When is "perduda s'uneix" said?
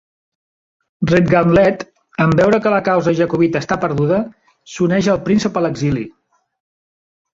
3.85-5.11